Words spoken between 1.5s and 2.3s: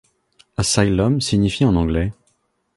en anglais.